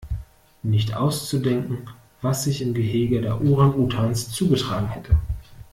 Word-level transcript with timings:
Nicht 0.63 0.95
auszudenken, 0.95 1.87
was 2.23 2.45
sich 2.45 2.63
im 2.63 2.73
Gehege 2.73 3.21
der 3.21 3.39
Orang-Utans 3.39 4.31
zugetragen 4.31 4.87
hätte! 4.87 5.15